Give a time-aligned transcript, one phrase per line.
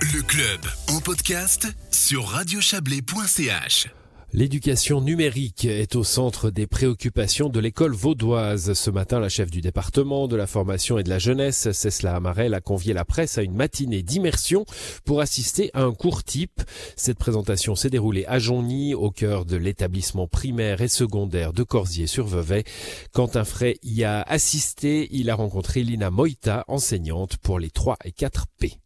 [0.00, 3.88] Le club en podcast sur radiochablais.ch.
[4.34, 8.74] L'éducation numérique est au centre des préoccupations de l'école vaudoise.
[8.74, 12.52] Ce matin, la chef du département de la formation et de la jeunesse, Cécile Amarel,
[12.52, 14.66] a convié la presse à une matinée d'immersion
[15.06, 16.62] pour assister à un cours type.
[16.96, 22.64] Cette présentation s'est déroulée à Jonny, au cœur de l'établissement primaire et secondaire de Corsier-sur-Vevey.
[23.12, 25.08] Quentin Frey y a assisté.
[25.12, 28.78] Il a rencontré Lina Moita, enseignante pour les 3 et 4 P.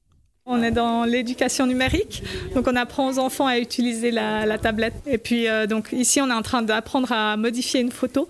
[0.53, 2.25] On est dans l'éducation numérique,
[2.57, 4.95] donc on apprend aux enfants à utiliser la, tablette.
[5.07, 8.27] Et puis euh, donc ici on est en train d'apprendre à modifier une photo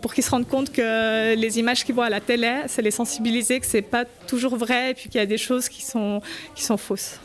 [0.00, 2.90] pour qu'ils se rendent compte que les images qu'ils voient à la télé, c'est les
[2.90, 6.22] sensibiliser, que c'est pas toujours vrai, et puis qu'il y a des choses qui sont,
[6.54, 7.20] qui sont fausses.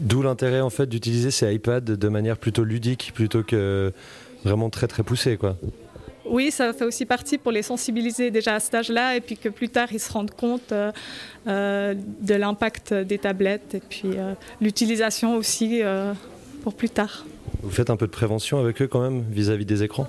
[0.00, 3.92] D'où l'intérêt en fait d'utiliser ces iPads de manière plutôt ludique plutôt que
[4.44, 5.38] vraiment très très poussée.
[6.28, 9.48] Oui, ça fait aussi partie pour les sensibiliser déjà à cet âge-là et puis que
[9.48, 10.92] plus tard ils se rendent compte euh,
[11.46, 15.82] euh, de l'impact des tablettes et puis euh, l'utilisation aussi
[16.62, 17.24] pour plus tard.
[17.62, 20.06] Vous faites un peu de prévention avec eux quand même vis-à-vis des écrans?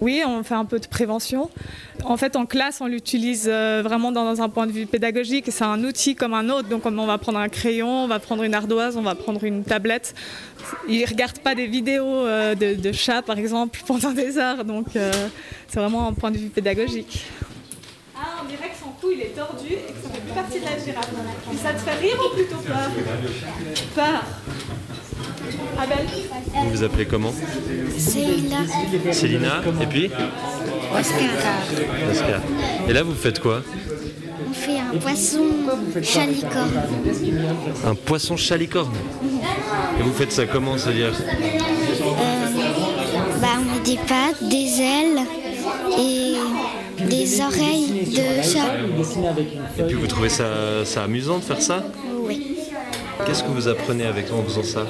[0.00, 1.50] Oui, on fait un peu de prévention.
[2.04, 5.46] En fait, en classe, on l'utilise vraiment dans un point de vue pédagogique.
[5.50, 6.68] C'est un outil comme un autre.
[6.68, 9.62] Donc, on va prendre un crayon, on va prendre une ardoise, on va prendre une
[9.62, 10.14] tablette.
[10.88, 14.64] Ils ne regardent pas des vidéos de, chats, par exemple, pendant des heures.
[14.64, 17.26] Donc, c'est vraiment un point de vue pédagogique.
[18.22, 20.60] Ah, on dirait que son cou il est tordu et que ça fait plus partie
[20.60, 21.08] de la girafe.
[21.62, 22.90] ça te fait rire ou plutôt peur
[23.94, 24.24] Peur.
[26.54, 27.32] Vous vous appelez comment
[27.96, 28.58] Célina.
[29.12, 29.62] Célina.
[29.82, 30.10] Et puis
[30.98, 31.28] Oscar.
[32.10, 32.40] Oscar.
[32.88, 33.62] Et là, vous faites quoi
[34.48, 35.44] On fait un poisson
[36.02, 36.82] chalicorne.
[37.86, 38.92] Un poisson chalicorne
[39.98, 42.04] Et vous faites ça comment, c'est-à-dire euh,
[43.40, 45.26] bah, On met des pattes, des ailes
[45.98, 46.34] et
[47.04, 48.74] des oreilles de chat.
[49.78, 51.84] Et puis vous trouvez ça, ça amusant de faire ça.
[53.26, 54.86] Qu'est-ce que vous apprenez avec en faisant ça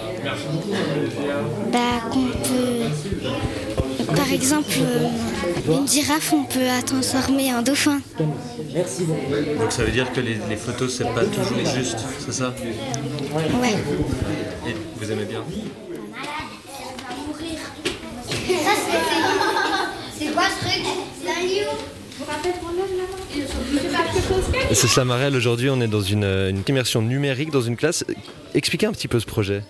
[1.72, 1.78] Bah
[2.10, 2.86] qu'on peut.
[4.14, 5.08] Par exemple, euh,
[5.68, 8.00] une girafe, on peut la transformer en dauphin.
[8.18, 12.54] Donc ça veut dire que les, photos, c'est pas toujours juste, c'est ça
[13.34, 13.76] Ouais.
[14.66, 15.44] Et vous aimez bien
[20.18, 20.82] C'est quoi ce truc?
[23.72, 23.89] C'est
[24.88, 28.04] Samarel, aujourd'hui on est dans une, une immersion numérique dans une classe.
[28.54, 29.62] Expliquez un petit peu ce projet.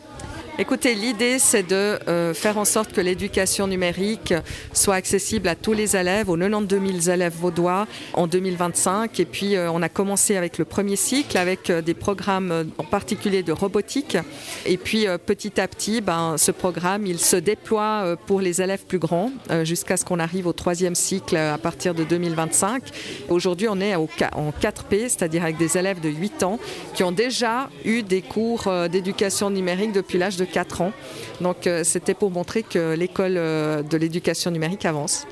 [0.59, 4.35] Écoutez, l'idée, c'est de euh, faire en sorte que l'éducation numérique
[4.75, 9.19] soit accessible à tous les élèves, aux 92 000 élèves vaudois en 2025.
[9.21, 12.85] Et puis, euh, on a commencé avec le premier cycle, avec euh, des programmes en
[12.85, 14.19] particulier de robotique.
[14.67, 18.99] Et puis, petit à petit, ben, ce programme, il se déploie pour les élèves plus
[18.99, 19.31] grands,
[19.63, 22.83] jusqu'à ce qu'on arrive au troisième cycle à partir de 2025.
[23.29, 26.59] Aujourd'hui, on est en 4P, c'est-à-dire avec des élèves de 8 ans
[26.95, 30.93] qui ont déjà eu des cours d'éducation numérique depuis l'âge de 4 ans.
[31.41, 35.27] Donc euh, c'était pour montrer que l'école euh, de l'éducation numérique avance.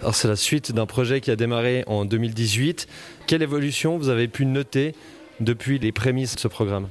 [0.00, 2.86] Alors c'est la suite d'un projet qui a démarré en 2018.
[3.26, 4.94] Quelle évolution vous avez pu noter
[5.40, 6.88] depuis les prémices de ce programme?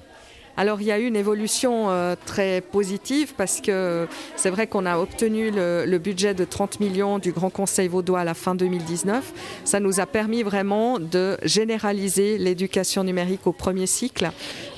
[0.57, 4.07] Alors il y a eu une évolution euh, très positive parce que
[4.37, 8.23] c'est vrai qu'on a obtenu le, budget de 30 millions du Grand Conseil vaudois à
[8.23, 9.33] la fin 2019.
[9.63, 14.29] Ça nous a permis vraiment de généraliser l'éducation numérique au premier cycle.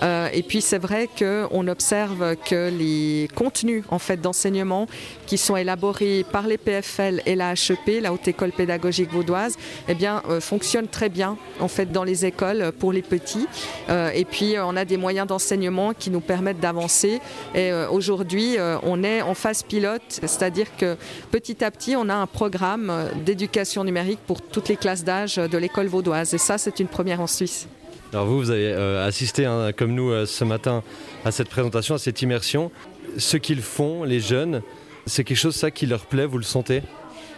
[0.02, 4.88] Euh, et puis c'est vrai qu'on observe que les contenus en fait d'enseignement
[5.26, 9.96] qui sont élaborés par les PFL et la HEP, la Haute École Pédagogique Vaudoise, eh
[9.96, 13.48] bien euh, fonctionnent très bien en fait dans les écoles pour les petits.
[13.90, 17.20] et puis on a des moyens d'enseignement qui nous permettent d'avancer.
[17.56, 20.98] Et euh, aujourd'hui, euh, on est en phase pilote, c'est-à-dire que
[21.32, 22.92] petit à petit, on a un programme
[23.26, 26.34] d'éducation numérique pour toutes les classes d'âge de l'école vaudoise.
[26.34, 27.68] Et ça, c'est une première en Suisse.
[28.14, 30.84] Alors vous, vous avez euh, assisté, hein, comme nous, ce matin,
[31.26, 32.72] à cette présentation, à cette immersion.
[33.18, 34.62] Ce qu'ils font, les jeunes,
[35.06, 36.82] c'est quelque chose ça qui leur plaît, vous le sentez?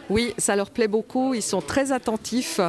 [0.10, 1.34] Oui, ça leur plaît beaucoup.
[1.34, 2.60] Ils sont très attentifs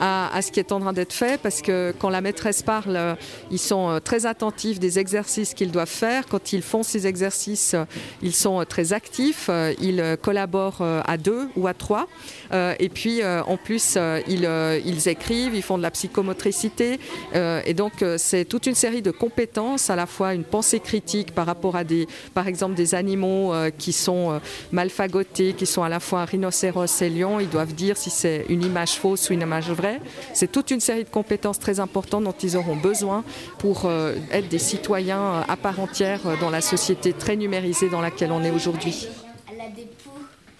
[0.00, 3.16] à, ce qui est en train d'être fait parce que quand la maîtresse parle,
[3.50, 6.26] ils sont euh, très attentifs des exercices qu'ils doivent faire.
[6.26, 7.76] Quand ils font ces exercices,
[8.20, 9.48] ils sont très actifs.
[9.80, 12.08] Ils collaborent à deux ou à trois.
[12.52, 13.96] Euh, et puis, euh, en plus,
[14.28, 16.98] ils, écrivent, ils font de la psychomotricité.
[17.34, 21.46] Et donc, c'est toute une série de compétences, à la fois une pensée critique par
[21.46, 24.40] rapport à des, par exemple, des animaux qui sont
[24.72, 28.10] mal fagotés, qui sont à la fois un rhinocéros et Lyon, ils doivent dire si
[28.10, 30.00] c'est une image fausse ou une image vraie.
[30.34, 33.24] C'est toute une série de compétences très importantes dont ils auront besoin
[33.58, 37.88] pour euh, être des citoyens euh, à part entière euh, dans la société très numérisée
[37.88, 39.08] dans laquelle on est aujourd'hui.
[39.50, 40.10] Elle a des poux.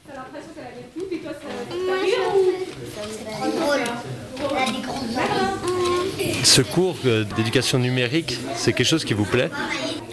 [0.06, 1.48] T'as l'impression qu'elle a des poux, puis toi, ça
[6.44, 6.96] Ce cours
[7.36, 9.50] d'éducation numérique, c'est quelque chose qui vous plaît?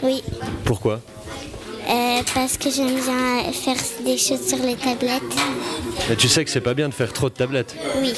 [0.02, 0.24] Oui.
[0.64, 1.02] Pourquoi?
[2.20, 5.22] Euh, parce que j'aime bien faire des choses sur les tablettes.
[6.10, 7.76] Mais tu sais que c'est pas bien de faire trop de tablettes.
[8.02, 8.14] Oui.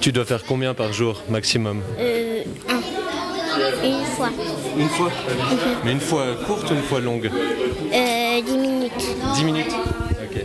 [0.00, 1.82] Tu dois faire combien par jour maximum?
[1.98, 2.80] Euh, un.
[3.86, 4.30] Une fois.
[4.78, 5.10] Une fois?
[5.84, 7.30] Mais une fois courte ou une fois longue?
[7.92, 8.92] Euh, 10 minutes.
[9.34, 9.72] 10 minutes
[10.24, 10.42] Ok.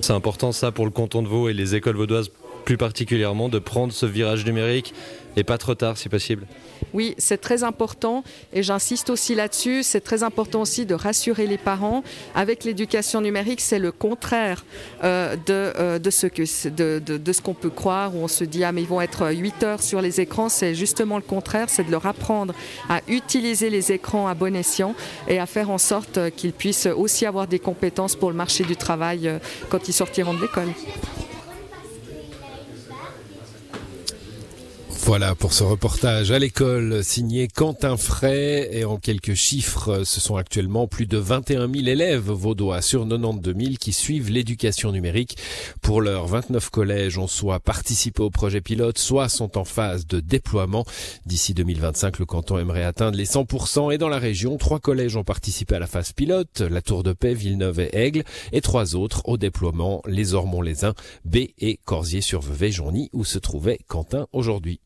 [0.00, 2.30] C'est important ça pour le canton de Vaud et les écoles vaudoises
[2.64, 4.94] plus particulièrement de prendre ce virage numérique
[5.36, 6.46] et pas trop tard si possible.
[6.92, 8.22] Oui, c'est très important
[8.52, 9.82] et j'insiste aussi là-dessus.
[9.82, 12.04] C'est très important aussi de rassurer les parents.
[12.34, 14.64] Avec l'éducation numérique, c'est le contraire
[15.02, 16.26] euh, de, euh, de ce
[16.68, 19.00] de, de, de ce qu'on peut croire où on se dit ah mais ils vont
[19.00, 20.48] être 8 heures sur les écrans.
[20.48, 22.54] C'est justement le contraire, c'est de leur apprendre
[22.88, 24.94] à utiliser les écrans à bon escient
[25.26, 28.76] et à faire en sorte qu'ils puissent aussi avoir des compétences pour le marché du
[28.76, 29.38] travail euh,
[29.68, 30.68] quand ils sortiront de l'école.
[35.06, 40.36] Voilà pour ce reportage à l'école signé Quentin Fray et en quelques chiffres, ce sont
[40.36, 45.36] actuellement plus de 21 000 élèves vaudois sur 92 000 qui suivent l'éducation numérique.
[45.82, 50.20] Pour leurs 29 collèges ont soit participé au projet pilote, soit sont en phase de
[50.20, 50.86] déploiement.
[51.26, 55.24] D'ici 2025, le canton aimerait atteindre les 100% et dans la région, trois collèges ont
[55.24, 59.20] participé à la phase pilote, la Tour de Paix, Villeneuve et Aigle et trois autres
[59.26, 60.94] au déploiement, les Ormonts-les-Uns,
[61.26, 64.80] B et Corsier-sur-Vevey-Journy où se trouvait Quentin aujourd'hui.